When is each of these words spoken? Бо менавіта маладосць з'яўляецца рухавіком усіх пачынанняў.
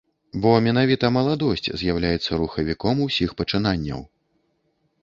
Бо 0.43 0.53
менавіта 0.67 1.11
маладосць 1.17 1.69
з'яўляецца 1.83 2.31
рухавіком 2.41 2.95
усіх 3.07 3.29
пачынанняў. 3.45 4.01